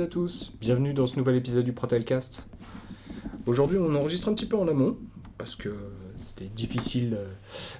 [0.00, 2.48] À tous, bienvenue dans ce nouvel épisode du Protelcast.
[3.46, 4.96] Aujourd'hui on enregistre un petit peu en amont,
[5.38, 5.72] parce que
[6.16, 7.16] c'était difficile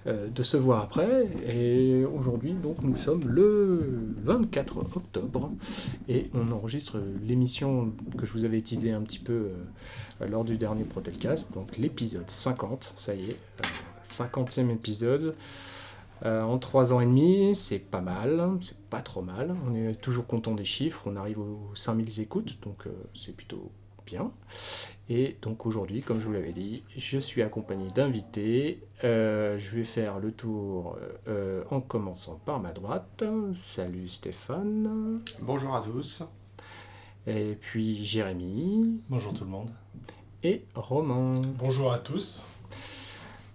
[0.06, 5.50] euh, de se voir après, et aujourd'hui donc nous sommes le 24 octobre,
[6.08, 9.50] et on enregistre l'émission que je vous avais teasé un petit peu
[10.20, 13.36] euh, lors du dernier Protelcast, donc l'épisode 50, ça y est,
[14.06, 15.34] 50e épisode.
[16.24, 19.54] Euh, en trois ans et demi, c'est pas mal, c'est pas trop mal.
[19.66, 23.70] On est toujours content des chiffres, on arrive aux 5000 écoutes, donc euh, c'est plutôt
[24.06, 24.32] bien.
[25.08, 28.82] Et donc aujourd'hui, comme je vous l'avais dit, je suis accompagné d'invités.
[29.02, 30.98] Euh, je vais faire le tour
[31.70, 33.24] en commençant par ma droite.
[33.54, 35.20] Salut Stéphane.
[35.40, 36.22] Bonjour à tous.
[37.26, 39.00] Et puis Jérémy.
[39.08, 39.70] Bonjour tout le monde.
[40.42, 41.40] Et Romain.
[41.58, 42.46] Bonjour à tous.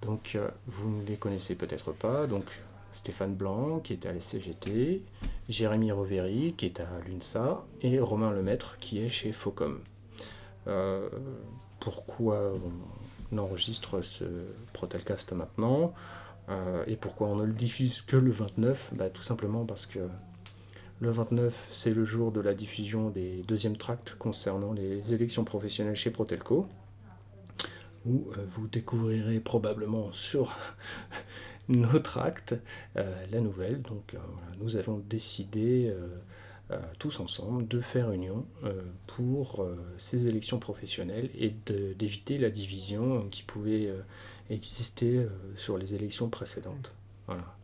[0.02, 2.28] Donc, euh, vous ne les connaissez peut-être pas.
[2.28, 2.46] Donc,
[2.92, 5.04] Stéphane Blanc, qui est à la CGT,
[5.48, 9.80] Jérémy Roveri, qui est à l'UNSA, et Romain Lemaître, qui est chez Focom.
[10.68, 11.10] Euh,
[11.80, 12.54] pourquoi
[13.32, 14.26] on enregistre ce
[14.74, 15.94] Protelcast maintenant?
[16.50, 20.00] Euh, et pourquoi on ne le diffuse que le 29 bah, Tout simplement parce que
[21.00, 25.96] le 29, c'est le jour de la diffusion des deuxièmes tracts concernant les élections professionnelles
[25.96, 26.68] chez Protelco
[28.06, 30.56] où euh, vous découvrirez probablement sur
[31.70, 32.56] notre acte
[32.98, 33.82] euh, la nouvelle.
[33.82, 34.18] Donc euh,
[34.60, 35.94] nous avons décidé
[37.00, 38.46] tous ensemble de faire union
[39.08, 41.50] pour ces élections professionnelles et
[41.98, 43.92] d'éviter la division qui pouvait
[44.52, 45.26] exister
[45.56, 46.94] sur les élections précédentes.
[47.26, 47.56] Voilà.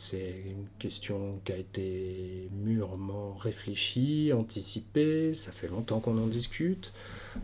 [0.00, 6.92] C'est une question qui a été mûrement réfléchie, anticipée, ça fait longtemps qu'on en discute.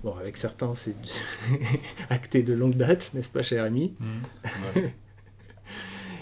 [0.05, 0.95] Bon, avec certains, c'est
[2.11, 4.07] acté de longue date, n'est-ce pas, cher ami mmh.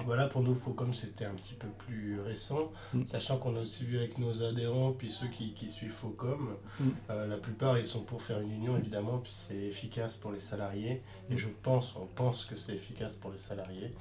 [0.06, 3.06] Voilà, pour nous, comme c'était un petit peu plus récent, mm.
[3.06, 6.88] sachant qu'on a aussi vu avec nos adhérents, puis ceux qui, qui suivent Focom, mm.
[7.10, 10.38] euh, la plupart ils sont pour faire une union évidemment, puis c'est efficace pour les
[10.38, 11.36] salariés, et mm.
[11.36, 13.92] je pense, on pense que c'est efficace pour les salariés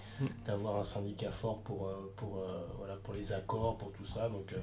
[0.45, 4.29] d'avoir un syndicat fort pour, euh, pour, euh, voilà, pour les accords, pour tout ça.
[4.29, 4.53] Donc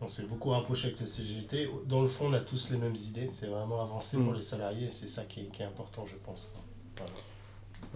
[0.00, 1.68] on s'est beaucoup rapproché avec la CGT.
[1.86, 4.88] Dans le fond, on a tous les mêmes idées, c'est vraiment avancer pour les salariés,
[4.88, 6.48] et c'est ça qui est, qui est, important, je pense.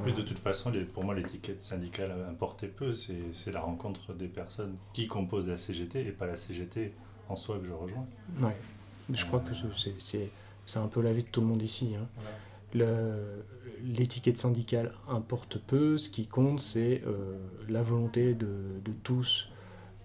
[0.05, 2.93] Oui, de toute façon, pour moi, l'étiquette syndicale importait peu.
[2.93, 6.93] C'est la rencontre des personnes qui composent la CGT et pas la CGT
[7.29, 8.07] en soi que je rejoins.
[8.41, 8.53] Oui,
[9.13, 9.55] je crois que
[10.67, 11.95] c'est un peu l'avis de tout le monde ici.
[11.97, 12.07] Hein.
[13.85, 15.99] L'étiquette syndicale importe peu.
[15.99, 17.39] Ce qui compte, c'est euh,
[17.69, 18.47] la volonté de,
[18.85, 19.49] de tous,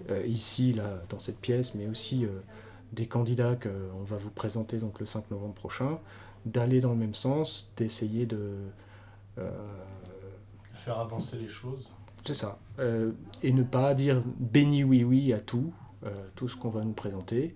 [0.10, 2.30] euh, ici, là, dans cette pièce, mais aussi euh,
[2.92, 6.00] des candidats qu'on va vous présenter donc, le 5 novembre prochain,
[6.46, 8.52] d'aller dans le même sens, d'essayer de
[10.74, 11.90] faire avancer les choses.
[12.26, 12.58] C'est ça.
[12.80, 13.12] Euh,
[13.42, 15.74] et ne pas dire béni oui oui à tout,
[16.06, 17.56] euh, tout ce qu'on va nous présenter,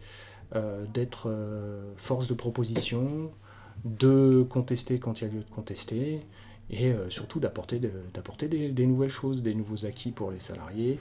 [0.94, 1.30] d'être
[1.98, 3.32] force de proposition,
[3.84, 6.26] de contester quand il y a lieu de contester,
[6.70, 11.00] et surtout d'apporter des, des, nouvelles choses, des nouveaux acquis pour les salariés,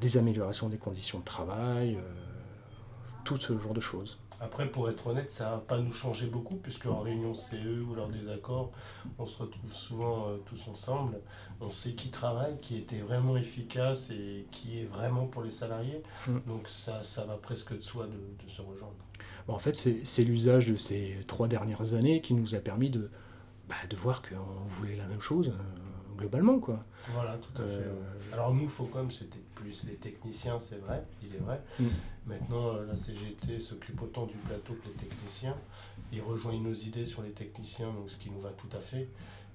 [0.00, 1.98] des améliorations des conditions de travail,
[3.24, 4.20] tout ce genre de choses.
[4.40, 7.94] Après, pour être honnête, ça va pas nous changer beaucoup, puisque en réunion CE ou
[7.94, 8.70] lors des accords,
[9.18, 11.20] on se retrouve souvent euh, tous ensemble.
[11.60, 16.02] On sait qui travaille, qui était vraiment efficace et qui est vraiment pour les salariés.
[16.26, 16.38] Mm.
[16.46, 18.94] Donc ça, ça va presque de soi de, de se rejoindre.
[19.46, 23.10] Bon, en fait, c'est l'usage de ces trois dernières années qui nous a permis de,
[23.68, 25.48] bah, de voir qu'on voulait la même chose.
[25.48, 26.60] Euh, globalement.
[26.60, 26.84] Quoi.
[27.12, 27.72] Voilà, tout à fait.
[27.72, 27.94] Euh,
[28.32, 31.60] Alors nous, Focom, c'était plus les techniciens, c'est vrai, il est vrai.
[31.78, 31.86] Mm.
[32.26, 35.56] Maintenant, euh, la CGT s'occupe autant du plateau que les techniciens.
[36.12, 39.08] Ils rejoignent nos idées sur les techniciens, donc ce qui nous va tout à fait.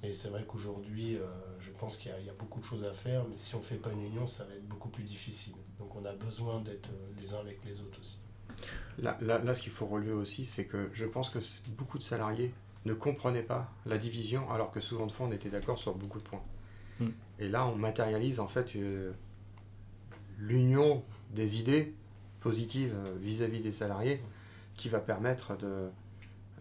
[0.03, 1.25] Et c'est vrai qu'aujourd'hui, euh,
[1.59, 3.75] je pense qu'il y, a beaucoup de choses à faire, mais si on ne fait
[3.75, 5.55] pas une union, ça va être beaucoup plus difficile.
[5.79, 6.89] Donc on a besoin d'être
[7.19, 8.19] les uns avec les autres aussi.
[8.99, 11.39] Là, là, là ce qu'il faut relever aussi, c'est que je pense que
[11.69, 12.53] beaucoup de salariés
[12.85, 16.19] ne comprenaient pas la division, alors que souvent de fois on était d'accord sur beaucoup
[16.19, 16.43] de points.
[16.99, 17.07] Mm.
[17.39, 19.11] Et là, on matérialise en fait euh,
[20.37, 21.93] l'union des idées
[22.39, 24.21] positives euh, vis-à-vis des salariés
[24.75, 25.89] qui va permettre de,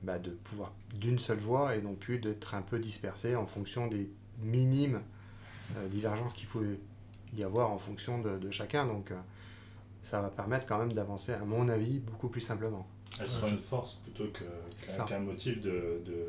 [0.02, 3.86] bah, de pouvoir d'une seule voix et non plus d'être un peu dispersé en fonction
[3.86, 4.08] des
[4.42, 5.00] minimes
[5.76, 6.78] euh, divergences qu'il pouvait
[7.36, 8.86] y avoir en fonction de, chacun.
[8.86, 9.12] Donc
[10.02, 12.86] ça va permettre quand même d'avancer, à mon avis, beaucoup plus simplement.
[13.20, 16.26] Elle sera une force plutôt qu'un motif de, de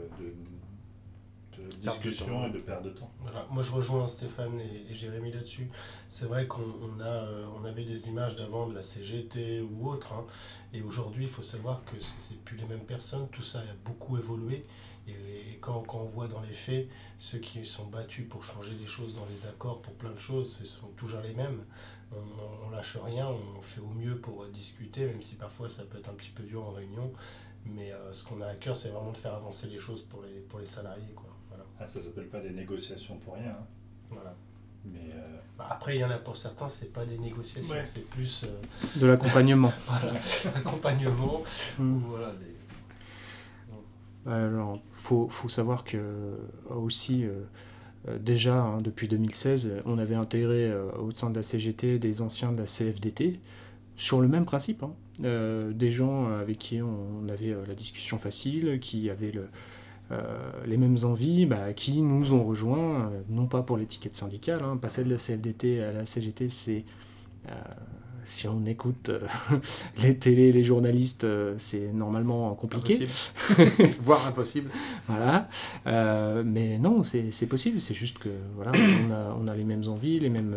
[1.81, 3.12] discussion et de perte de temps.
[3.22, 3.46] Voilà.
[3.52, 5.69] Moi, je rejoins Stéphane et, Jérémy là-dessus.
[6.07, 10.13] C'est vrai qu'on a, euh, on avait des images d'avant de la CGT ou autre,
[10.13, 10.25] hein.
[10.74, 13.28] et aujourd'hui, il faut savoir que c'est plus les mêmes personnes.
[13.30, 14.66] Tout ça a beaucoup évolué.
[15.07, 16.88] Et, quand, quand, on voit dans les faits
[17.18, 20.57] ceux qui sont battus pour changer des choses dans les accords, pour plein de choses,
[20.57, 21.63] ce sont toujours les mêmes.
[22.12, 25.98] On, on, lâche rien, on fait au mieux pour discuter, même si parfois ça peut
[25.98, 27.12] être un petit peu dur en réunion.
[27.66, 30.40] Mais ce qu'on a à cœur, c'est vraiment de faire avancer les choses pour les,
[30.42, 31.13] pour les salariés.
[31.16, 31.25] Quoi.
[31.80, 33.51] Ah, ça s'appelle pas des négociations pour rien.
[33.51, 33.66] Hein.
[34.10, 34.36] Voilà.
[34.86, 35.16] Mais
[35.57, 38.45] bah, après, il y en a pour certains, c'est pas des négociations, c'est plus.
[38.95, 39.74] de l'accompagnement.
[39.88, 40.13] voilà,
[40.54, 41.42] l'accompagnement.
[41.80, 41.98] Hmm.
[42.07, 42.33] Voilà,
[44.25, 46.36] alors, faut, faut savoir que euh,
[46.69, 47.44] aussi, euh,
[48.07, 52.51] euh, déjà, hein, depuis 2016, on avait intégré au sein de la CGT des anciens
[52.51, 53.39] de la CFDT,
[53.95, 54.83] sur le même principe.
[54.83, 54.94] Hein.
[55.19, 59.48] des gens avec qui on avait la discussion facile, qui avaient le,
[60.66, 65.04] les mêmes envies, bah, qui nous ont rejoints, non pas pour l'étiquette syndicale, hein, passer
[65.04, 66.86] de la CFDT à la CGT, c'est
[68.25, 69.19] si on écoute euh,
[70.04, 73.07] les télés, les journalistes, euh, c'est normalement compliqué.
[74.02, 74.69] Voire impossible.
[75.07, 75.48] voilà.
[75.88, 77.80] Euh, mais non, c'est possible.
[77.80, 80.56] C'est juste que voilà, on a, on a, les mêmes envies, les mêmes,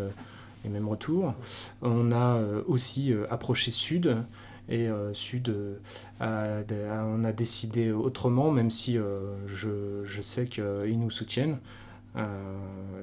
[0.63, 1.33] les mêmes retours.
[1.81, 4.17] On a aussi approché Sud.
[4.69, 5.53] Et Sud,
[6.21, 8.97] on a décidé autrement, même si
[9.47, 11.57] je, je, sais qu'ils nous soutiennent.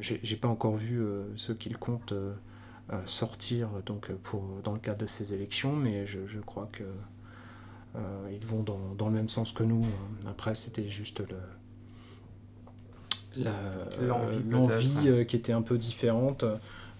[0.01, 1.05] J'ai pas encore vu
[1.35, 2.15] ceux qu'ils comptent
[3.05, 6.85] sortir donc, pour, dans le cadre de ces élections, mais je, je crois que
[7.97, 9.85] euh, ils vont dans, dans, le même sens que nous.
[10.29, 11.23] Après, c'était juste
[13.37, 16.45] l'envie euh, qui était un peu différente.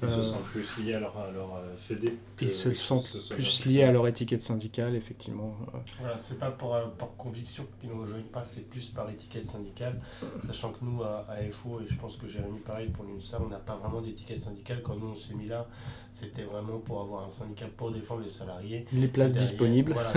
[0.03, 2.19] Ils se euh, sentent plus liés à leur, à leur euh, fédé.
[2.43, 5.57] Ils se sentent plus liés à leur étiquette syndicale, effectivement.
[6.01, 9.47] Voilà, c'est pas pour, pour conviction qu'ils ne nous rejoignent pas, c'est plus par étiquette
[9.47, 9.99] syndicale.
[10.47, 13.57] Sachant que nous, à, FO, et je pense que Jérémy pareil pour l'UNSA, on n'a
[13.57, 14.83] pas vraiment d'étiquette syndicale.
[14.83, 15.67] Quand nous on s'est mis là,
[16.13, 18.85] c'était vraiment pour avoir un syndicat pour défendre les salariés.
[18.93, 19.93] Les places disponibles.
[19.93, 20.13] Voilà,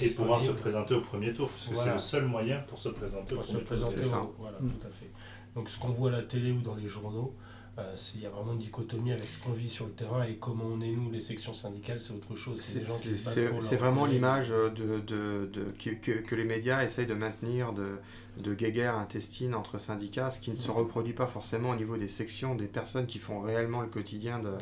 [0.00, 2.90] et pouvoir se présenter au premier tour, parce que c'est le seul moyen pour se
[2.90, 4.00] présenter au pour se présenter
[4.38, 4.68] Voilà, mm.
[4.68, 5.10] tout à fait.
[5.56, 7.34] Donc ce qu'on voit à la télé ou dans les journaux,
[7.76, 10.36] euh, il y a vraiment une dichotomie avec ce qu'on vit sur le terrain et
[10.36, 12.60] comment on est nous, les sections syndicales, c'est autre chose.
[12.60, 17.98] C'est vraiment l'image de, de, de, que, que, les médias essayent de maintenir de,
[18.38, 22.06] de guéguerre intestine entre syndicats, ce qui ne se reproduit pas forcément au niveau des
[22.06, 24.52] sections, des personnes qui font réellement le quotidien de,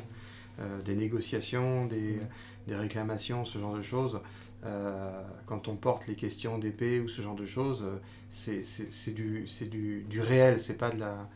[0.60, 2.18] euh, des négociations, des,
[2.66, 4.20] des, réclamations, ce genre de choses.
[4.64, 7.84] Euh, quand on porte les questions d'épée ou ce genre de choses,
[8.30, 8.62] c'est
[9.14, 11.28] du, du, du réel, c'est pas de la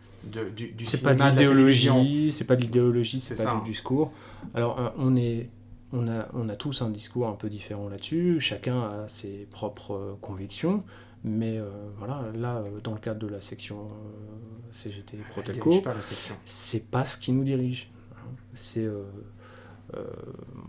[0.85, 4.13] c'est pas de l'idéologie, c'est pas de l'idéologie, c'est pas du discours.
[4.55, 5.51] Alors euh, on est,
[5.93, 8.41] on a, on a tous un discours un peu différent là-dessus.
[8.41, 10.85] Chacun a ses propres euh, convictions,
[11.25, 11.69] mais euh,
[11.99, 13.89] voilà, là dans le cadre de la section
[14.73, 15.83] CGT Protelco,
[16.45, 17.91] c'est pas ce qui nous dirige.
[18.55, 18.89] C'est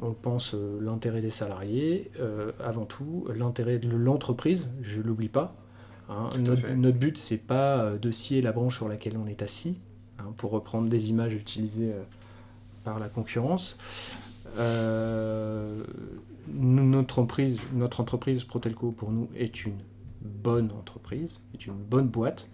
[0.02, 2.12] on pense l'intérêt des salariés
[2.60, 5.56] avant tout, l'intérêt de l'entreprise, je l'oublie pas.
[6.10, 6.30] Hein.
[6.40, 9.78] notre, notre, but, c'est pas euh, de scier la branche sur laquelle on est assis,
[10.20, 12.04] hein, pour reprendre des images utilisées euh,
[12.84, 13.78] par la concurrence.
[14.58, 15.84] Euh,
[16.48, 19.78] notre, entreprise, notre entreprise Protelco, pour nous, est une
[20.22, 22.50] bonne entreprise, est une bonne boîte,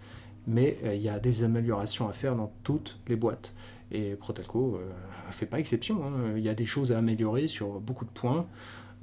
[0.46, 3.54] mais il y a des améliorations à faire dans toutes les boîtes.
[3.92, 4.80] Et Protelco
[5.26, 6.04] ne fait pas exception.
[6.04, 6.34] Hein.
[6.36, 8.46] Il y a des choses à améliorer sur beaucoup de points.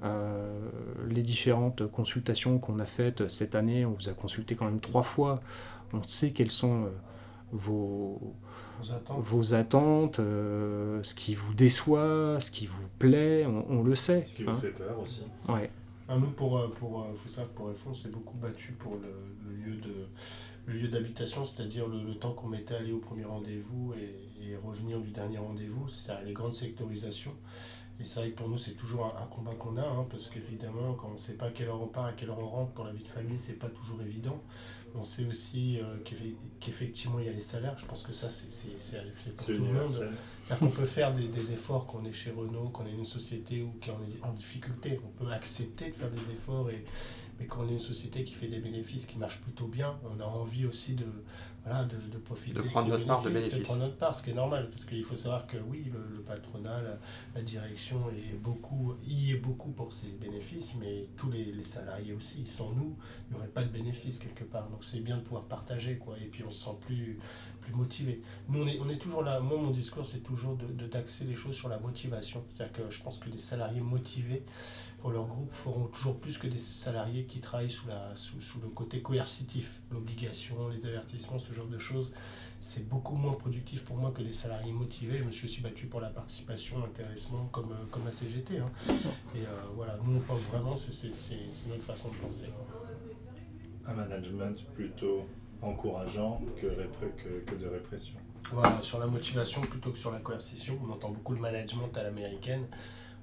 [0.03, 0.69] Euh,
[1.09, 5.03] les différentes consultations qu'on a faites cette année, on vous a consulté quand même trois
[5.03, 5.41] fois.
[5.93, 6.89] On sait quelles sont euh,
[7.51, 8.33] vos,
[9.19, 14.23] vos attentes, euh, ce qui vous déçoit, ce qui vous plaît, on, le sait.
[14.25, 14.55] Ce qui vous hein.
[14.55, 15.21] fait peur aussi.
[15.47, 15.69] Ouais.
[16.07, 20.07] Ah, nous, pour, pour, faut savoir, pour on s'est beaucoup battu pour le, lieu de
[20.67, 24.55] le lieu d'habitation, c'est-à-dire le, temps qu'on mettait à aller au premier rendez-vous et, et
[24.55, 27.33] revenir du dernier rendez-vous, c'est-à-dire les grandes sectorisations.
[28.01, 30.93] Et c'est vrai que pour nous, c'est toujours un, combat qu'on a, hein, parce qu'évidemment,
[30.95, 32.71] quand on ne sait pas à quelle heure on part, à quelle heure on rentre
[32.71, 34.41] pour la vie de famille, c'est pas toujours évident.
[34.95, 35.97] On sait aussi euh,
[36.59, 37.77] qu'effectivement, il y a les salaires.
[37.77, 38.71] Je pense que ça, c'est
[39.37, 39.89] pour tout le monde.
[39.89, 42.91] C'est-à-dire qu'on peut faire des, des efforts quand on est chez Renault, quand on est
[42.91, 44.99] une société ou qu'on est en difficulté.
[45.05, 46.83] On peut accepter de faire des efforts et,
[47.41, 50.19] mais quand on est une société qui fait des bénéfices, qui marche plutôt bien, on
[50.19, 51.07] a envie aussi de,
[51.65, 53.59] voilà, de, de profiter de prendre notre part de bénéfices.
[53.59, 56.21] De prendre notre part, ce qui est normal, parce qu'il faut savoir que oui, le,
[56.21, 56.81] patronat,
[57.33, 62.13] la, direction est beaucoup, y est beaucoup pour ses bénéfices, mais tous les, les salariés
[62.13, 62.95] aussi, sans nous,
[63.29, 64.69] il n'y aurait pas de bénéfices quelque part.
[64.69, 67.17] Donc c'est bien de pouvoir partager, quoi, et puis on se sent plus,
[67.61, 68.21] plus motivé.
[68.49, 71.35] Nous, on est, on est toujours là, moi mon discours c'est toujours de, d'axer les
[71.35, 72.43] choses sur la motivation.
[72.51, 74.43] C'est-à-dire que je pense que des salariés motivés,
[75.01, 78.59] pour leur groupe feront toujours plus que des salariés qui travaillent sous, la, sous, sous
[78.61, 82.13] le côté coercitif, l'obligation, les avertissements, ce genre de choses.
[82.59, 85.17] C'est beaucoup moins productif pour moi que des salariés motivés.
[85.17, 88.59] Je me suis aussi battu pour la participation, l'intéressement, comme, euh, comme la CGT.
[88.59, 88.69] Hein.
[89.35, 91.09] Et euh, voilà, nous on pense vraiment, c'est
[91.67, 92.49] notre façon de penser.
[93.87, 95.25] Un management plutôt
[95.63, 98.17] encourageant que, que, que de répression.
[98.51, 100.77] Voilà, sur la motivation plutôt que sur la coercition.
[100.85, 102.67] On entend beaucoup de management à l'américaine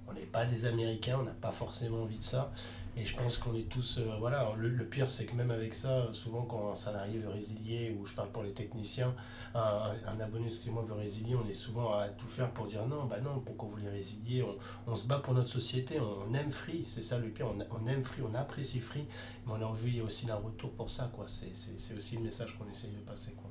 [0.09, 2.53] on n'est pas des Américains, on n'a pas forcément envie de ça.
[2.97, 3.99] Et je pense qu'on est tous.
[3.99, 7.97] Euh, voilà, le, pire, c'est que même avec ça, souvent quand un salarié veut résilier,
[7.97, 9.15] ou je parle pour les techniciens,
[9.55, 13.21] un, abonné, excusez-moi, veut résilier, on est souvent à tout faire pour dire non, bah
[13.23, 14.43] non, pourquoi vous voulez résilier?
[14.43, 14.57] On,
[14.91, 17.87] on, se bat pour notre société, on, aime Free, c'est ça le pire, on, on,
[17.87, 19.07] aime Free, on apprécie Free,
[19.47, 21.27] mais on a envie aussi d'un retour pour ça, quoi.
[21.29, 23.51] C'est aussi le message qu'on essaye de passer, quoi.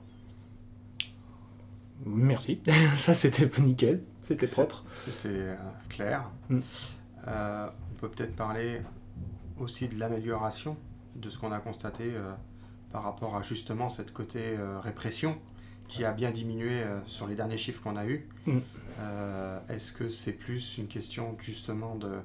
[2.06, 2.60] Merci,
[2.98, 4.84] ça c'était nickel, c'était propre.
[5.00, 5.56] C'était euh,
[5.90, 6.30] clair.
[6.50, 6.60] Mm.
[7.28, 8.82] Euh, on peut peut-être parler
[9.60, 10.78] aussi de l'amélioration
[11.16, 12.34] de ce qu'on a constaté euh,
[12.92, 15.38] par rapport à justement cette côté euh, répression
[15.88, 18.28] qui a bien diminué sur les derniers chiffres qu'on a eus.
[18.46, 18.58] Mm.
[19.70, 22.18] Est-ce que c'est plus une question justement de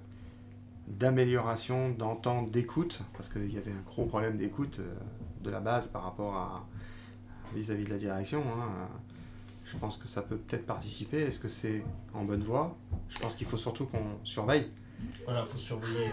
[0.89, 4.81] d'amélioration, d'entente, d'écoute, parce qu'il y avait un gros problème d'écoute
[5.43, 6.67] de la base par rapport à
[7.55, 8.41] vis-à-vis de la direction.
[8.41, 8.89] Hein.
[9.73, 11.23] Je pense que ça peut peut-être participer.
[11.23, 12.77] Est-ce que c'est en bonne voie?
[13.09, 14.69] Je pense qu'il faut surtout qu'on surveille
[15.25, 16.11] voilà, faut surveiller.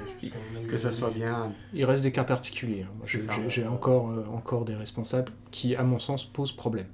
[0.67, 1.51] Que ça soit bien.
[1.73, 2.83] Il reste des cas particuliers.
[2.83, 3.19] Hein.
[3.47, 6.87] J'ai encore, euh, encore des responsables qui, à mon sens, posent problème.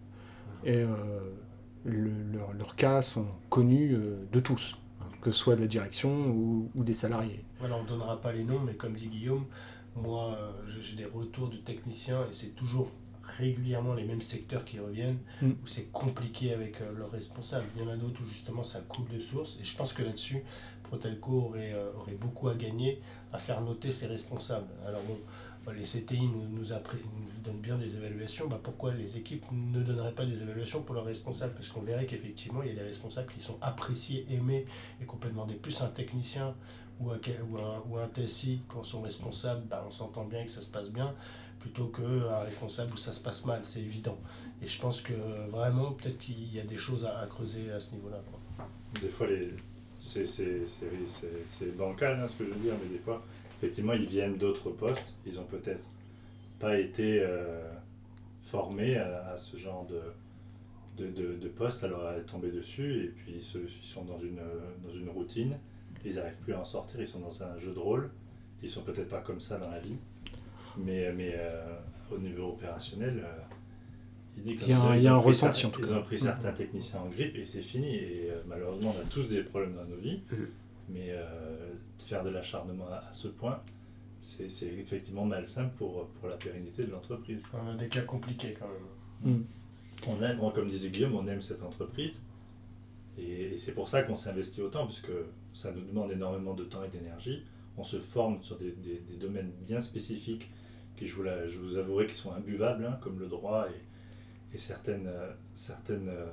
[0.63, 0.89] Et euh,
[1.85, 6.69] leurs cas sont connus euh, de tous, hein, que ce soit de la direction ou,
[6.75, 7.43] des salariés.
[7.59, 9.45] Voilà, on ne donnera pas les noms, mais comme dit Guillaume,
[9.95, 12.91] moi, j'ai des retours de techniciens et c'est toujours
[13.37, 15.51] régulièrement les mêmes secteurs qui reviennent, mm.
[15.51, 17.65] où c'est compliqué avec leurs responsables.
[17.75, 19.57] Il y en a d'autres où justement ça coule de source.
[19.59, 20.43] Et je pense que là-dessus,
[20.83, 23.01] Protelco aurait, euh, aurait beaucoup à gagner
[23.33, 24.67] à faire noter ses responsables.
[24.87, 25.17] Alors bon,
[25.65, 29.81] bah, les CTI nous, nous, nous, donnent bien des évaluations, bah pourquoi les équipes ne
[29.81, 31.53] donneraient pas des évaluations pour leurs responsables?
[31.53, 34.65] Parce qu'on verrait qu'effectivement, il y a des responsables qui sont appréciés, aimés,
[35.01, 36.55] et qu'on peut demander plus un technicien
[36.99, 40.45] ou un, ou un, ou un TSI, quand sont responsables, bah, on s'entend bien et
[40.45, 41.13] que ça se passe bien,
[41.59, 44.17] plutôt qu'un responsable où ça se passe mal, c'est évident.
[44.61, 45.13] Et je pense que
[45.49, 48.21] vraiment, peut-être qu'il y a des choses à, creuser à ce niveau-là.
[49.01, 49.51] Des fois, les,
[49.99, 53.23] c'est bancal hein, ce que je veux dire, mais des fois,
[53.57, 55.83] effectivement, ils viennent d'autres postes, ils ont peut-être
[56.59, 57.71] pas été euh,
[58.43, 63.41] formés à, ce genre de, de, de, poste, alors à tomber dessus, et puis ils,
[63.41, 64.39] sont dans une,
[64.85, 65.57] dans une routine,
[66.05, 68.09] ils n'arrivent plus à en sortir, ils sont dans un jeu de rôle,
[68.63, 69.97] ils sont peut-être pas comme ça dans la vie,
[70.77, 71.77] mais, mais euh,
[72.11, 73.55] au niveau opérationnel, euh,
[74.43, 75.87] il y a, un, y a un ressenti en tout cas.
[75.87, 77.95] Ils ont pris certains techniciens en grippe et c'est fini.
[77.95, 80.21] Et euh, malheureusement, on a tous des problèmes dans nos vies.
[80.29, 80.35] Mm.
[80.89, 83.59] Mais euh, faire de l'acharnement à, ce point,
[84.21, 87.41] c'est effectivement malsain pour, pour la pérennité de l'entreprise.
[87.53, 89.37] On a des cas compliqués quand même.
[89.37, 89.45] Mm.
[90.07, 92.21] On aime, comme disait Guillaume, on aime cette entreprise.
[93.17, 95.11] Et, c'est pour ça qu'on s'investit autant, puisque
[95.55, 97.43] ça nous demande énormément de temps et d'énergie.
[97.77, 100.51] On se forme sur des, des, domaines bien spécifiques
[100.95, 104.57] qui, je vous, je vous avouerai, qui sont imbuvables, hein, comme le droit et, et
[104.57, 106.25] certaines, euh, certaines euh,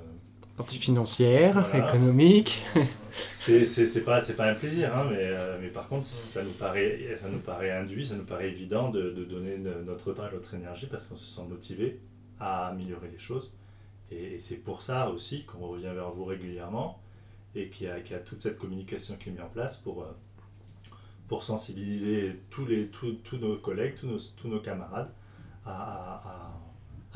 [0.57, 2.63] partie financière, économique.
[3.35, 7.29] c'est pas, pas un plaisir, hein, mais, euh, mais par contre, ça nous, paraît, ça
[7.29, 10.87] nous paraît induit, ça nous paraît évident de, de donner notre temps et notre énergie
[10.87, 11.99] parce qu'on se sent motivé
[12.39, 13.53] à améliorer les choses.
[14.11, 17.01] Et, c'est pour ça aussi qu'on revient vers vous régulièrement
[17.55, 20.05] et qu'il y, y, a toute cette communication qui est mise en place pour,
[21.27, 25.11] pour sensibiliser tous, les, tous, tous nos collègues, tous nos, tous nos camarades
[25.65, 26.51] à,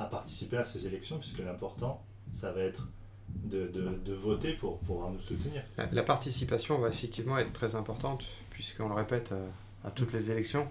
[0.10, 2.88] participer à ces élections, puisque l'important, ça va être
[3.30, 5.64] de, de, de, voter pour pouvoir nous soutenir.
[5.78, 9.50] La, participation va effectivement être très importante, puisqu'on le répète euh,
[9.84, 10.68] à, toutes les élections.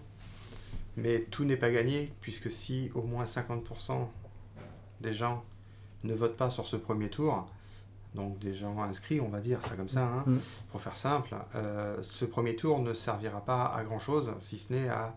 [0.97, 4.09] Mais tout n'est pas gagné, puisque si au moins 50%
[5.03, 5.45] des gens
[6.05, 7.47] ne votent pas sur ce premier tour,
[8.17, 10.39] donc des gens inscrits, on va dire ça comme ça, hein, mm.
[10.71, 14.89] pour faire simple, euh, ce premier tour ne servira pas à grand-chose, si ce n'est
[14.89, 15.15] à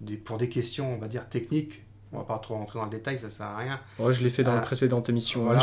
[0.00, 2.90] des, pour des questions, on va dire, techniques on va pas trop rentrer dans le
[2.90, 3.80] détail, ça sert à rien.
[3.98, 5.50] Ouais, je l'ai fait dans la euh, précédente émission.
[5.50, 5.58] Hein,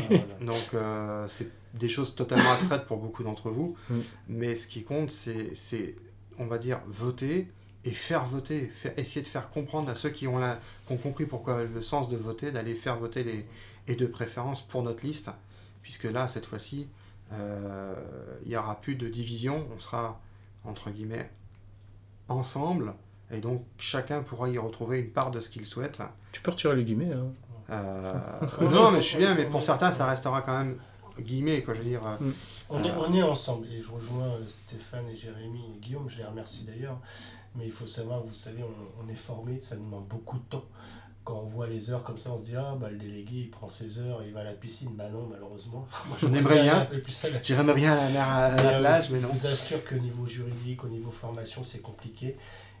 [0.40, 3.76] Donc, euh, c'est des choses totalement abstraites pour beaucoup d'entre vous.
[3.88, 3.94] Mm.
[4.28, 5.94] Mais ce qui compte, c'est,
[6.38, 7.48] on va dire, voter
[7.84, 8.66] et faire voter.
[8.66, 11.82] Faire, essayer de faire comprendre à ceux qui ont, la, qui ont compris pourquoi le
[11.82, 13.46] sens de voter, d'aller faire voter les,
[13.88, 15.30] et de préférence pour notre liste.
[15.86, 16.88] Puisque là, cette fois-ci,
[17.32, 17.94] euh,
[18.42, 19.68] il n'y aura plus de division.
[19.72, 20.20] On sera,
[20.64, 21.30] entre guillemets,
[22.28, 22.92] ensemble
[23.30, 26.02] et donc, chacun pourra y retrouver une part de ce qu'il souhaite.
[26.32, 27.12] Tu peux retirer les guillemets.
[27.12, 27.28] Hein.
[27.70, 30.76] Euh, non, mais je suis bien, mais pour certains, ça restera quand même
[31.20, 32.02] guillemets, quoi, je veux dire.
[32.02, 32.32] Mm.
[32.70, 36.18] On, est, on est ensemble, et je rejoins euh, Stéphane et Jérémy et Guillaume, je
[36.18, 36.98] les remercie d'ailleurs,
[37.54, 40.44] mais il faut savoir, vous savez, on, on est formé, ça nous demande beaucoup de
[40.50, 40.64] temps
[41.26, 43.50] quand on voit les heures comme ça, on se dit Ah, bah, le délégué, il
[43.50, 44.90] prend ses heures, il va à la piscine.
[44.92, 45.84] Bah non, malheureusement.
[46.08, 46.88] Moi, aimerais bien.
[47.42, 49.28] J'aimerais bien à la, plage, mais non.
[49.34, 52.36] Je vous assure qu'au niveau juridique, au niveau formation, c'est compliqué.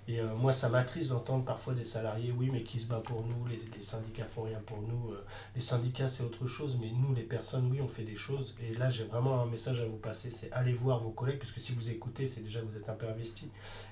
[0.08, 3.24] Et euh, moi, ça m'attriste d'entendre parfois des salariés, oui, mais qui se bat pour
[3.24, 5.12] nous, les, les syndicats font rien pour nous.
[5.12, 5.24] Euh.
[5.56, 8.54] les syndicats, c'est autre chose, mais nous, les personnes, oui, on fait des choses.
[8.60, 11.58] Et là, j'ai vraiment un message à vous passer, c'est allez voir vos collègues, puisque
[11.58, 13.50] si vous écoutez, c'est déjà que vous êtes un peu investi.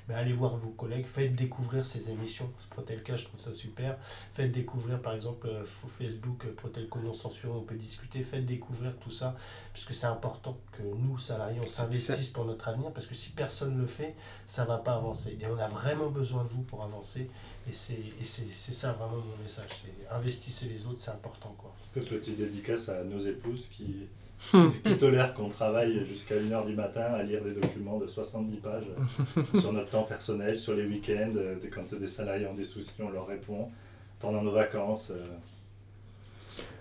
[0.09, 2.51] Mais allez voir vos collègues, faites découvrir ces émissions.
[2.71, 3.99] Protelka, je trouve ça super.
[4.33, 5.65] Faites découvrir, par exemple, euh,
[5.99, 8.23] Facebook, Protelco non censuré, on peut discuter.
[8.23, 9.35] Faites découvrir tout ça,
[9.73, 13.75] puisque c'est important que nous, salariés, on s'investisse pour notre avenir, parce que si personne
[13.75, 14.15] ne le fait,
[14.47, 15.37] ça ne va pas avancer.
[15.41, 17.29] Et on a vraiment besoin de vous pour avancer.
[17.69, 19.69] Et c'est ça vraiment mon message.
[19.69, 21.55] C'est investissez les autres, c'est important.
[21.59, 21.75] Quoi.
[21.93, 24.07] Petite dédicace à nos épouses qui,
[24.85, 28.91] qui tolèrent qu'on travaille jusqu'à 1h du matin à lire des documents de 70 pages
[29.61, 33.11] sur notre temps personnel, sur les week-ends, euh, quand des salariés ont des soucis, on
[33.11, 33.71] leur répond.
[34.21, 35.11] Pendant nos vacances.
[35.11, 35.27] Euh,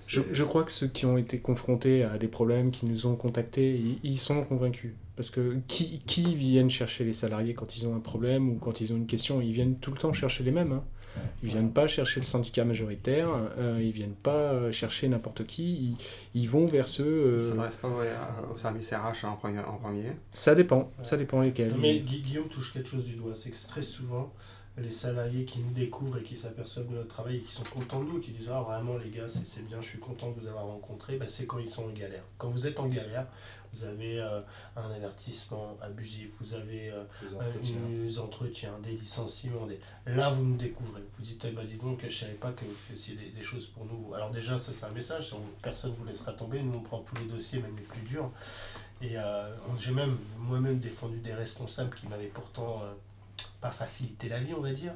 [0.07, 3.15] je, je, crois que ceux qui ont été confrontés à des problèmes, qui nous ont
[3.15, 4.93] contactés, ils sont convaincus.
[5.15, 8.81] Parce que qui, qui, viennent chercher les salariés quand ils ont un problème ou quand
[8.81, 10.71] ils ont une question Ils viennent tout le temps chercher les mêmes.
[10.71, 10.83] Hein.
[11.43, 15.95] Ils viennent pas chercher le syndicat majoritaire, euh, ils viennent pas chercher n'importe qui,
[16.33, 17.03] ils, vont vers ceux...
[17.03, 17.37] Euh...
[17.39, 17.89] Ils s'adressent pas
[18.53, 21.75] au service RH en premier, en premier Ça dépend, ça dépend lesquels.
[21.79, 24.33] Mais Guillaume touche quelque chose du doigt, c'est que très souvent,
[24.77, 28.03] les salariés qui nous découvrent et qui s'aperçoivent de notre travail et qui sont contents
[28.03, 30.47] de nous, qui disent Ah, vraiment, les gars, c'est bien, je suis content de vous
[30.47, 32.23] avoir rencontré, bah, c'est quand ils sont en galère.
[32.37, 33.27] Quand vous êtes en galère,
[33.73, 34.41] vous avez euh,
[34.75, 37.03] un avertissement abusif, vous avez euh,
[37.61, 38.77] des, entretiens.
[38.83, 39.65] des licenciements.
[39.65, 39.79] Des...
[40.05, 41.01] Là, vous nous découvrez.
[41.17, 43.43] Vous dites, eh ben, dis donc, je ne savais pas que vous faisiez des, des,
[43.43, 44.13] choses pour nous.
[44.13, 45.33] Alors, déjà, ça, c'est un message.
[45.61, 46.61] Personne ne vous laissera tomber.
[46.61, 48.29] Nous, on prend tous les dossiers, même les plus durs.
[49.01, 52.83] Et euh, j'ai même moi-même défendu des responsables qui m'avaient pourtant
[53.63, 54.93] pas facilité la vie, on va dire.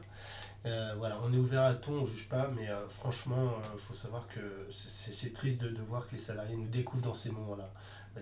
[0.63, 4.27] voilà, on est ouvert à tout, on ne juge pas, mais franchement, il faut savoir
[4.27, 7.71] que c'est triste de, voir que les salariés nous découvrent dans ces moments-là.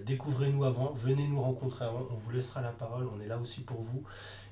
[0.05, 3.61] Découvrez-nous avant, venez nous rencontrer avant, on vous laissera la parole, on est là aussi
[3.61, 4.03] pour vous.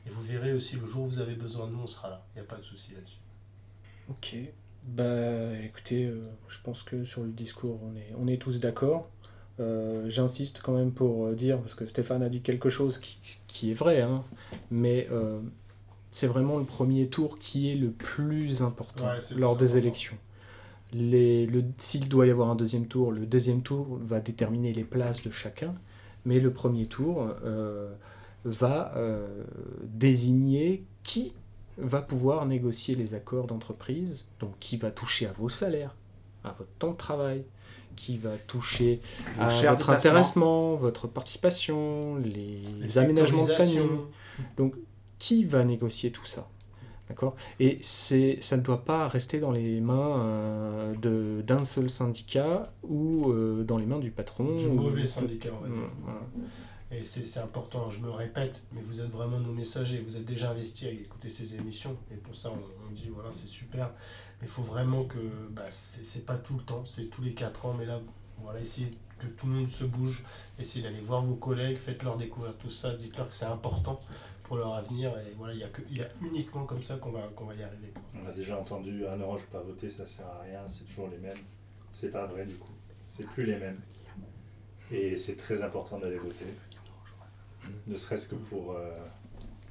[0.06, 2.26] Et vous verrez aussi le jour où vous avez besoin de nous, on sera là.
[2.36, 3.18] Il n'y a pas de souci là-dessus.
[4.10, 4.36] Ok.
[4.86, 9.10] Bah écoutez, euh, je pense que sur le discours, on est, on est tous d'accord.
[9.60, 13.18] Euh, j'insiste quand même pour euh, dire, parce que Stéphane a dit quelque chose qui,
[13.48, 14.26] qui est vrai, hein,
[14.72, 15.08] mais
[16.14, 20.16] c'est vraiment le premier tour qui est le plus important lors des élections.
[20.92, 25.32] S'il doit y avoir un deuxième tour, le deuxième tour va déterminer les places de
[25.32, 25.74] chacun,
[26.24, 27.92] mais le premier tour euh,
[28.46, 29.44] va euh,
[29.84, 31.34] désigner qui
[31.80, 35.96] va pouvoir négocier les accords d'entreprise, donc qui va toucher à vos salaires,
[36.44, 37.44] à votre temps de travail,
[37.96, 39.02] qui va toucher
[39.40, 43.82] à votre intéressement, votre participation, les, aménagements de panier.
[44.58, 44.76] Donc,
[45.24, 46.50] qui va négocier tout ça
[47.08, 47.36] D'accord?
[47.60, 52.74] Et c'est, ça ne doit pas rester dans les mains euh, de, d'un seul syndicat
[52.84, 54.56] ou euh, dans les mains du patron.
[54.58, 55.78] Du mauvais syndicat, on va dire.
[55.78, 60.26] Mmh, Et c'est, important, je me répète, mais vous êtes vraiment nos messagers, vous êtes
[60.26, 63.92] déjà investis à écouter ces émissions, et pour ça on, dit voilà c'est super,
[64.42, 65.20] mais il faut vraiment que,
[65.52, 68.00] bah, c'est, c'est pas tout le temps, c'est tous les 4 ans, mais là,
[68.42, 70.24] voilà, essayez que tout le monde se bouge,
[70.60, 74.00] essayez d'aller voir vos collègues, faites-leur découvrir tout ça, dites-leur que c'est important,
[74.44, 75.12] pour leur avenir.
[75.20, 77.56] Et voilà, il y, a que, y a uniquement comme ça qu'on va, qu'on va
[77.56, 77.94] y arriver.
[78.22, 80.86] On a déjà entendu un an, je peux pas voter, ça sert à rien, c'est
[80.86, 81.38] toujours les mêmes.
[81.92, 82.72] C'est pas vrai du coup.
[83.10, 83.80] C'est plus les mêmes.
[84.92, 86.46] Et c'est très important d'aller voter.
[87.88, 88.92] Ne serait-ce que pour, euh,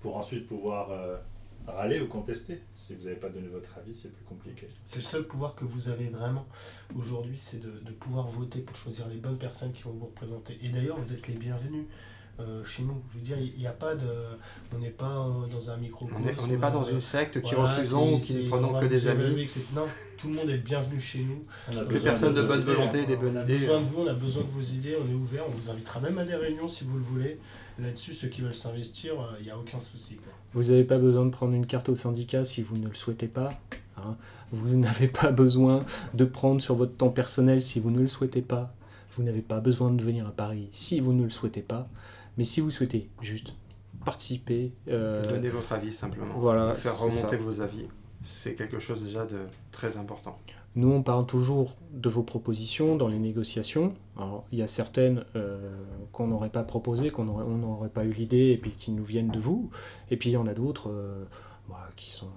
[0.00, 1.18] pour ensuite pouvoir euh,
[1.66, 2.62] râler ou contester.
[2.74, 4.66] Si vous n'avez pas donné votre avis, c'est plus compliqué.
[4.84, 6.46] C'est le seul pouvoir que vous avez vraiment
[6.96, 10.58] aujourd'hui, c'est de, de pouvoir voter pour choisir les bonnes personnes qui vont vous représenter.
[10.62, 11.86] Et d'ailleurs, vous êtes les bienvenus.
[12.40, 13.02] Euh, chez nous.
[13.10, 14.06] Je veux dire, il n'y a pas de.
[14.74, 18.14] On n'est pas euh, dans un micro On n'est pas dans une secte qui refusons
[18.14, 19.46] ou qui ne prenons que des amis.
[19.74, 19.82] non,
[20.16, 21.44] tout le monde est bienvenu chez nous.
[21.70, 23.68] Toutes les personnes de, bonne volonté, des bonnes idées.
[23.68, 25.50] On a besoin de vous, on a besoin de vos idées, on est ouvert, on
[25.50, 27.38] vous invitera même à des réunions si vous le voulez.
[27.78, 30.18] Là-dessus, ceux qui veulent s'investir, euh, il n'y a aucun souci.
[30.54, 33.28] Vous n'avez pas besoin de prendre une carte au syndicat si vous ne le souhaitez
[33.28, 33.52] pas.
[33.98, 34.16] Hein.
[34.52, 38.42] Vous n'avez pas besoin de prendre sur votre temps personnel si vous ne le souhaitez
[38.42, 38.74] pas.
[39.16, 41.88] Vous n'avez pas besoin de venir à Paris si vous ne le souhaitez pas.
[42.36, 43.54] Mais si vous souhaitez juste
[44.04, 44.72] participer.
[44.88, 46.34] Euh, Donner votre avis simplement.
[46.36, 46.74] Voilà.
[46.74, 47.86] Faire remonter vos avis.
[48.22, 49.38] C'est quelque chose déjà de
[49.72, 50.36] très important.
[50.74, 53.94] Nous, on parle toujours de vos propositions dans les négociations.
[54.16, 55.74] Alors, il y a certaines euh,
[56.12, 59.40] qu'on n'aurait pas proposées, qu'on n'aurait pas eu l'idée, et puis qui nous viennent de
[59.40, 59.70] vous.
[60.10, 61.24] Et puis, il y en a d'autres euh,
[61.68, 62.30] bah, qui sont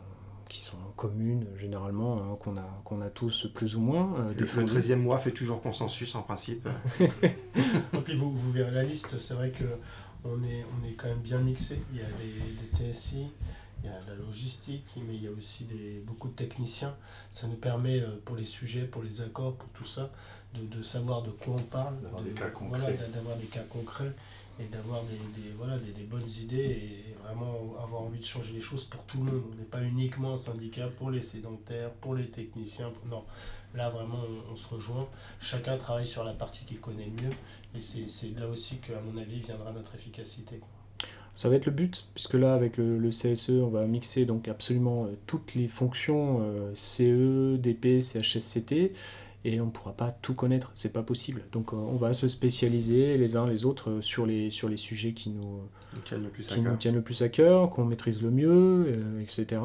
[0.50, 4.14] qui sont communes généralement, hein, qu'on a, qu'on a tous plus ou moins.
[4.20, 6.68] Euh, le, 13e mois fait toujours consensus en principe.
[7.00, 9.66] Et puis vous, vous verrez la liste, c'est vrai que
[10.24, 11.80] on est, on est quand même bien mixé.
[11.94, 12.54] Il y a des,
[12.88, 13.28] des TSI,
[13.84, 16.96] il y a la logistique, mais il y a aussi des, beaucoup de techniciens.
[17.30, 20.10] Ça nous permet, euh, pour les sujets, pour les accords, pour tout ça,
[20.56, 22.80] de, de savoir de quoi on parle, D'avoir de- des cas concrets.
[22.80, 24.12] voilà, d'a- d'avoir des cas concrets
[24.60, 28.54] et d'avoir des, des- voilà, des, des bonnes idées et vraiment avoir envie de changer
[28.54, 29.42] les choses pour tout le monde.
[29.52, 32.92] On n'est pas uniquement un syndicat pour les sédentaires, pour les techniciens.
[33.10, 33.24] Non,
[33.74, 34.20] là vraiment
[34.52, 35.08] on, se rejoint.
[35.40, 37.32] Chacun travaille sur la partie qu'il connaît mieux
[37.76, 40.60] et c'est c'est là aussi qu'à mon avis viendra notre efficacité.
[41.36, 45.04] Ça va être le but, puisque là, avec le, CSE, on va mixer donc absolument
[45.04, 48.94] euh, toutes les fonctions euh, CE, DP, CHSCT,
[49.46, 51.44] et on ne pourra pas tout connaître, c'est pas possible.
[51.52, 54.78] Donc euh, on va se spécialiser les uns les autres euh, sur les, sur les
[54.78, 55.60] sujets qui nous,
[55.94, 56.78] Nous tiennent le plus à qui nous cœur.
[56.80, 59.62] tiennent le plus à cœur, qu'on maîtrise le mieux, euh, etc.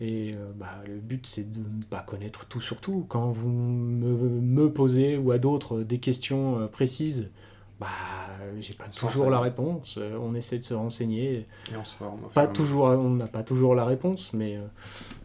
[0.00, 3.04] Et euh, bah, le but, c'est de ne pas connaître tout sur tout.
[3.08, 7.28] Quand vous me, me posez ou à d'autres des questions précises,
[7.82, 9.96] bah, j'ai pas toujours la réponse.
[9.98, 11.46] Euh, On essaie de se renseigner.
[11.70, 12.20] Et on se forme.
[12.34, 14.60] Pas toujours, on n'a pas toujours la réponse, mais euh,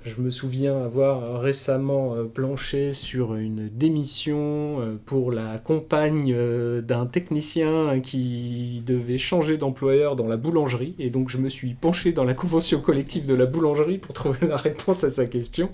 [0.04, 6.82] je me souviens avoir récemment euh, planché sur une démission euh, pour la compagne euh,
[6.82, 12.14] d'un technicien qui devait changer d'employeur dans la boulangerie, et donc je me suis penché
[12.14, 15.70] dans la convention collective de la boulangerie pour trouver la réponse à sa question.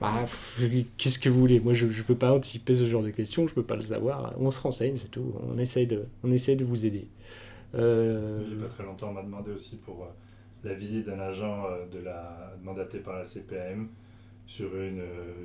[0.00, 0.24] Bah,
[0.96, 1.60] qu'est-ce que vous voulez?
[1.60, 3.82] Moi, je ne peux pas anticiper ce genre de questions, je ne peux pas le
[3.82, 4.34] savoir.
[4.38, 5.34] On se renseigne, c'est tout.
[5.48, 7.06] On essaye de, on essaye de vous aider.
[7.74, 10.06] Euh, Il n'y a pas très longtemps, on m'a demandé aussi pour euh,
[10.68, 13.88] la visite d'un agent euh, de la, mandaté par la CPAM
[14.46, 15.02] sur une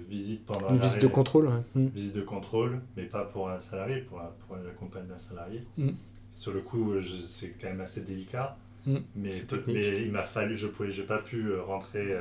[0.09, 1.62] visite pendant Une visite de contrôle, ouais.
[1.81, 1.88] Mm.
[1.88, 5.62] visite de contrôle, mais pas pour un salarié, pour, un- pour la compagne d'un salarié.
[5.77, 5.89] Mm.
[6.35, 6.93] Sur le coup,
[7.25, 8.95] c'est quand même assez délicat, Mm.
[9.17, 9.33] mais,
[9.67, 12.15] mais il m'a fallu, je j'ai pas pu rentrer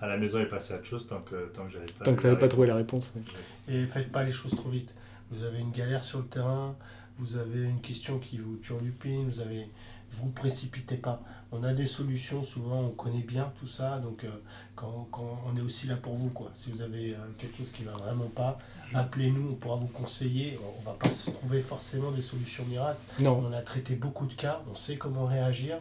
[0.00, 2.04] à la maison et passer à autre chose tant que tant que j'avais pas.
[2.04, 3.12] Tant que pas trouvé la réponse.
[3.14, 3.74] ouais.
[3.74, 4.94] Et faites pas les choses trop vite.
[5.30, 6.74] Vous avez une galère sur le terrain,
[7.18, 9.68] vous avez une question qui vous turlupine, vous avez
[10.12, 11.22] vous précipitez pas.
[11.52, 14.28] On a des solutions, souvent on connaît bien tout ça, donc euh,
[14.74, 16.30] quand, quand on est aussi là pour vous.
[16.30, 16.50] Quoi.
[16.52, 18.56] Si vous avez euh, quelque chose qui va vraiment pas,
[18.92, 20.58] appelez-nous, on pourra vous conseiller.
[20.64, 22.98] On, on va pas se trouver forcément des solutions miracles.
[23.20, 25.78] Non, On a traité beaucoup de cas, on sait comment réagir,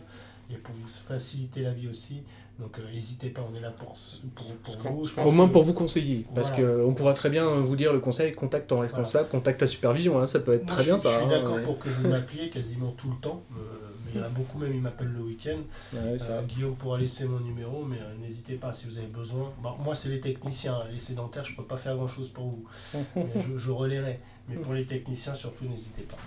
[0.51, 2.21] et pour vous faciliter la vie aussi.
[2.60, 3.93] Donc euh, n'hésitez pas, on est là pour,
[4.36, 5.06] pour, pour Je vous.
[5.06, 6.26] je Je pense au moins que- pour vous conseiller.
[6.36, 6.84] Parce Voilà.
[6.84, 10.19] qu'on pourra très bien vous dire le conseil contacte ton responsable, contacte ta supervision.
[10.19, 11.10] hein, ça peut être Moi, très je, bien je ça.
[11.15, 11.63] suis hein, d'accord ouais.
[11.63, 13.41] pour que vous m'appeliez quasiment tout le temps.
[13.58, 13.62] euh,
[14.06, 15.60] mais il y en a beaucoup même, ils m'appellent le week-end.
[15.93, 16.17] Ouais.
[16.30, 19.54] Euh, Guillaume pourra laisser mon numéro, mais euh, n'hésitez pas si vous avez besoin.
[19.63, 20.74] Bon, moi, c'est les techniciens.
[20.76, 22.65] hein, Les sédentaires, je ne peux pas faire grand-chose pour vous.
[23.15, 24.19] Mais je, je relayerai.
[24.50, 26.17] Mais pour les techniciens, surtout, n'hésitez pas.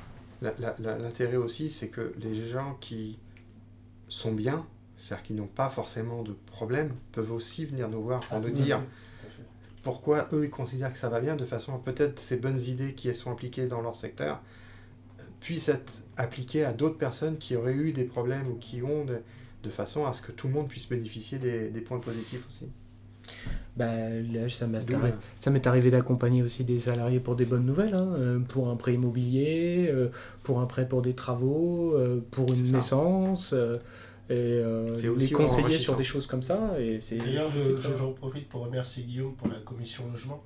[0.78, 3.18] L'intérêt aussi, c'est que les gens qui
[4.08, 4.64] sont bien,
[4.96, 8.80] c'est-à-dire qui n'ont pas forcément de problème, peuvent aussi venir nous voir pour nous dire
[9.82, 12.94] pourquoi eux ils considèrent que ça va bien, de façon à peut-être ces bonnes idées
[12.94, 14.40] qui sont appliquées dans leur secteur
[15.18, 19.04] euh, puissent être appliquées à d'autres personnes qui auraient eu des problèmes ou qui ont,
[19.04, 19.18] de,
[19.64, 22.66] de façon à ce que tout le monde puisse bénéficier des, des points positifs aussi.
[23.76, 28.12] Bah, là, ça m'est arri- arrivé d'accompagner aussi des salariés pour des bonnes nouvelles, hein,
[28.18, 30.10] euh, pour un prêt immobilier, euh,
[30.42, 31.94] pour un prêt pour des travaux,
[32.30, 32.80] pour une ça.
[34.32, 36.78] Euh, euh, les aussi conseiller sur des choses comme ça.
[36.80, 40.42] Et c'est, D'ailleurs, je- j'en profite pour remercier Guillaume pour la commission logement.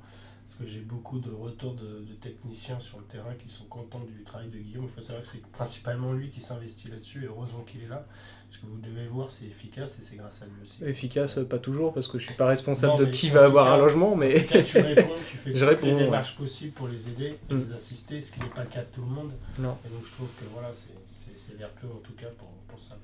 [0.49, 4.05] Parce que j'ai beaucoup de retours de, de techniciens sur le terrain qui sont contents
[4.07, 4.85] du travail de Guillaume.
[4.85, 7.25] Il faut savoir que c'est principalement lui qui s'investit là-dessus.
[7.25, 8.07] Et heureusement qu'il est là.
[8.49, 10.83] Parce que vous devez voir, c'est efficace et c'est grâce à lui aussi.
[10.85, 13.73] Efficace, pas toujours, parce que je suis pas responsable Non, de qui va avoir cas-
[13.73, 16.05] un logement, En mais tout cas, tu réponds, tu fais Je toutes réponds, les ouais.
[16.05, 17.61] démarches possibles pour les aider et Mm.
[17.63, 19.33] les assister, ce qui n'est pas le cas de tout le monde.
[19.59, 19.77] non.
[19.85, 22.79] Et donc je trouve que voilà, c'est- c'est c'est vertueux en tout cas pour, pour
[22.79, 22.97] ça.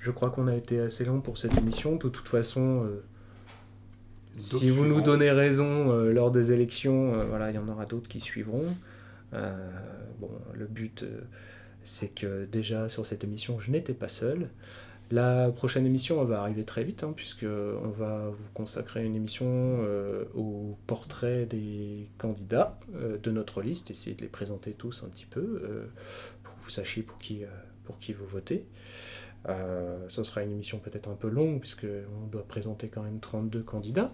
[0.00, 1.96] Je crois qu'on a été assez long pour cette émission.
[1.96, 3.02] De toute façon, euh,
[4.38, 7.86] si vous nous donnez raison euh, lors des élections, euh, voilà, il y en aura
[7.86, 8.64] d'autres qui suivront.
[10.20, 11.04] Bon, le but,
[11.82, 14.48] c'est que déjà sur cette émission, je n'étais pas seul.
[15.12, 19.14] La prochaine émission elle va arriver très vite, hein, puisque on va vous consacrer une
[19.14, 25.04] émission euh, au portrait des candidats euh, de notre liste, essayer de les présenter tous
[25.04, 25.86] un petit peu, euh,
[26.42, 27.44] pour que vous sachiez pour qui,
[27.86, 28.66] pour qui vous votez.
[29.48, 33.62] Euh, ce sera une émission peut-être un peu longue, puisqu'on doit présenter quand même 32
[33.62, 34.12] candidats.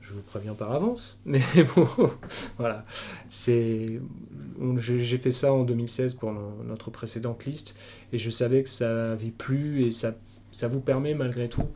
[0.00, 1.20] Je vous préviens par avance.
[1.26, 1.42] Mais
[1.74, 1.86] bon,
[2.58, 2.84] voilà.
[3.30, 7.76] J'ai fait ça en 2016 pour no- notre précédente liste,
[8.12, 10.14] et je savais que ça avait plu, et ça,
[10.52, 11.66] ça vous permet malgré tout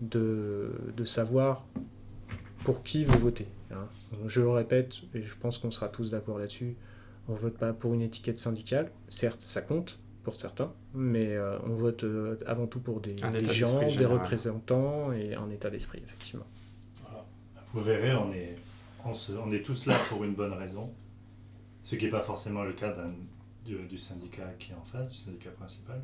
[0.00, 1.66] de, de savoir
[2.64, 3.48] pour qui vous votez.
[3.70, 3.86] hein.
[4.26, 6.76] Je le répète, et je pense qu'on sera tous d'accord là-dessus,
[7.28, 8.90] on vote pas pour une étiquette syndicale.
[9.08, 13.80] Certes, ça compte pour certains, mais euh, on vote euh, avant tout pour des, gens,
[13.80, 16.46] des représentants et un état d'esprit, effectivement.
[17.02, 17.24] Voilà.
[17.72, 18.56] Vous verrez, on est,
[19.04, 20.92] on, se- on est tous là pour une bonne raison.
[21.82, 22.94] Ce qui n'est pas forcément le cas
[23.64, 26.02] du, du syndicat qui est en face, du syndicat principal,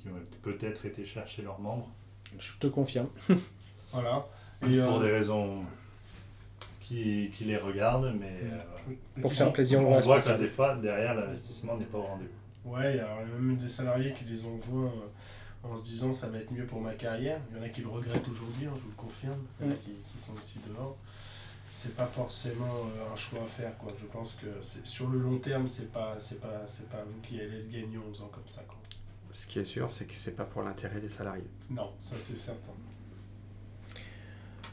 [0.00, 1.90] qui ont peut-être été chercher leurs membres
[2.38, 3.08] Je te confirme.
[3.92, 4.24] Voilà.
[4.60, 5.62] pour euh, des raisons
[6.80, 10.76] qui, qui les regardent, mais euh, Pour faire plaisir aux on voit que des fois,
[10.76, 12.30] derrière, l'investissement n'est pas au rendez-vous.
[12.66, 16.12] Ouais, il y a même des salariés qui les ont joints euh, en se disant
[16.12, 17.40] ça va être mieux pour ma carrière.
[17.50, 19.44] Il y en a qui le regrettent aujourd'hui, hein, je vous le confirme.
[19.60, 20.96] Il y en a qui, qui sont ici dehors.
[21.72, 22.64] C'est pas forcément
[22.96, 23.76] euh, un choix à faire.
[23.78, 23.92] Quoi.
[24.00, 27.20] Je pense que c'est- sur le long terme, c'est pas, c'est pas, c'est pas vous
[27.22, 28.62] qui allez être gagnant en faisant comme ça.
[28.66, 28.76] Quoi.
[29.30, 31.50] Ce qui est sûr, c'est que c'est pas pour l'intérêt des salariés.
[31.70, 32.72] Non, ça c'est certain.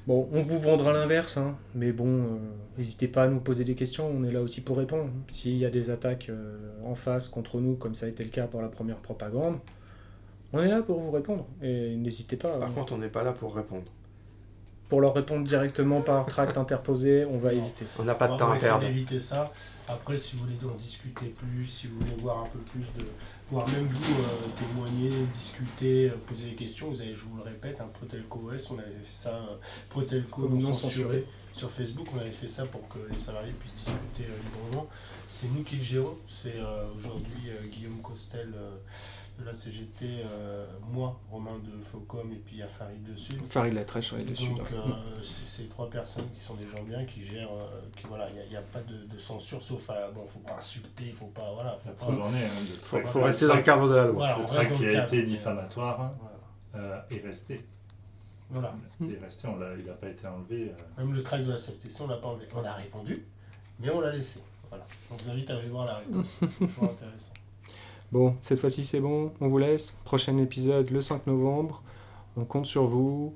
[0.05, 2.37] Bon, on vous vendra l'inverse, hein, mais bon, euh,
[2.77, 5.09] n'hésitez pas à nous poser des questions, on est là aussi pour répondre.
[5.29, 8.29] S'il y a des attaques euh, en face contre nous, comme ça a été le
[8.29, 9.59] cas pour la première propagande,
[10.51, 11.45] on est là pour vous répondre.
[11.61, 12.49] Et n'hésitez pas.
[12.49, 12.71] Par hein.
[12.75, 13.85] contre, on n'est pas là pour répondre.
[14.93, 17.63] Pour leur répondre directement par tract interposé, on va Non.
[17.63, 17.84] éviter.
[17.97, 18.86] On n'a pas de On temps va à essayer perdre.
[18.86, 19.51] d'éviter ça.
[19.88, 23.08] Après, si vous voulez en discuter plus, si vous voulez voir un peu plus de.
[23.49, 27.41] voire même vous euh, témoigner, discuter, euh, poser des questions, vous avez, je vous le
[27.41, 29.56] répète, un Protelco OS, on avait fait ça, euh,
[29.89, 30.91] Protelco Non non censuré.
[31.03, 31.25] censuré.
[31.53, 34.88] Sur Facebook, on avait fait ça pour que les salariés puissent discuter euh, librement.
[35.27, 36.15] C'est nous qui le gérons.
[36.27, 38.75] C'est euh, aujourd'hui euh, Guillaume Costel euh,
[39.39, 43.33] de la CGT, euh, moi, Romain de Faucom, et puis il y a Farid dessus.
[43.45, 44.49] Farid la trèche, on est dessus.
[44.49, 44.77] Donc, euh,
[45.23, 48.49] c'est ces trois personnes qui sont des gens bien, qui gèrent, euh, qui voilà, il
[48.49, 51.51] n'y a, pas de, de censure, sauf à, bon, faut pas insulter, il faut pas,
[51.53, 52.45] voilà, faut La pas, preuve en est.
[52.45, 54.13] Hein, de Faut, faut rester dans le cadre de la loi.
[54.35, 56.13] voilà, le dans qui a cadre, été diffamatoire hein,
[56.71, 56.85] voilà.
[57.09, 57.65] euh, est resté.
[58.51, 58.75] Voilà.
[59.01, 60.71] Il est resté, on l'a- il n'a pas été enlevé.
[60.71, 61.01] euh.
[61.01, 62.45] Même le track de la CFTC, on l'a pas enlevé.
[62.53, 63.25] On a répondu,
[63.79, 64.41] mais on l'a laissé.
[64.69, 64.85] Voilà.
[65.09, 66.37] On vous invite à aller voir la réponse.
[66.39, 67.31] C'est toujours intéressant.
[68.13, 69.95] Bon, cette fois-ci c'est bon, on vous laisse.
[70.04, 71.82] Prochain épisode le 5 novembre.
[72.38, 73.36] On compte sur vous.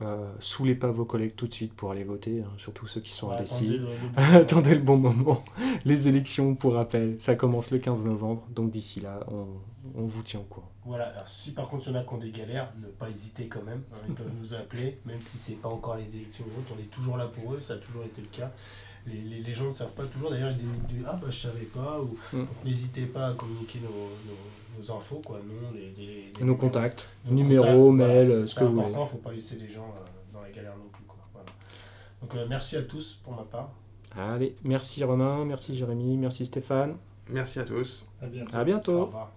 [0.00, 3.12] Euh, saoulez pas vos collègues tout de suite pour aller voter, hein, surtout ceux qui
[3.12, 3.66] sont Voilà, indécis.
[3.66, 5.44] attendez le- le- Attendez le bon moment.
[5.84, 8.44] Les élections, pour rappel, ça commence le 15 novembre.
[8.50, 9.46] Donc d'ici là, on,
[9.94, 10.70] on vous tient au courant.
[10.86, 13.08] Voilà, alors si par contre il y en a qui ont des galères, ne pas
[13.10, 13.82] hésiter quand même.
[13.92, 17.16] hein, ils peuvent nous appeler, même si c'est pas encore les élections on est toujours
[17.18, 18.50] là pour eux, ça a toujours été le cas.
[19.06, 21.64] Les, les, les gens ne savent pas toujours, d'ailleurs, ils disent Ah bah je savais
[21.66, 22.44] pas, ou Mm.
[22.64, 26.56] n'hésitez pas à communiquer nos, nos, nos infos, quoi, non, les, les, les- Et nos
[26.56, 29.10] contacts, nos numéro, contacts, voilà, mail, c'est- ce que vous important, voulez.
[29.10, 30.00] faut pas laisser les gens euh,
[30.32, 31.04] dans la galère non plus.
[31.06, 31.48] Quoi, voilà.
[32.22, 33.70] Donc euh, merci à tous pour ma part.
[34.16, 36.96] Allez, merci Romain, merci Jérémy, merci Stéphane.
[37.28, 38.06] Merci à tous.
[38.22, 38.56] À bientôt.
[38.56, 39.04] À Au bientôt.
[39.06, 39.30] revoir.